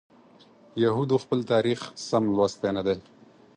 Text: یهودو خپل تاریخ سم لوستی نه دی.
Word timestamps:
یهودو 0.83 1.15
خپل 1.23 1.39
تاریخ 1.51 1.79
سم 2.07 2.23
لوستی 2.35 2.69
نه 2.77 2.81
دی. 2.85 2.97